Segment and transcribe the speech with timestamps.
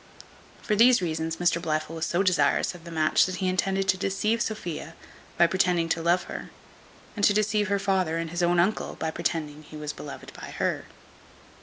[0.63, 3.97] For these reasons Mr Blifil was so desirous of the match that he intended to
[3.97, 4.95] deceive Sophia,
[5.37, 6.49] by pretending love to her;
[7.15, 10.49] and to deceive her father and his own uncle, by pretending he was beloved by
[10.57, 10.85] her.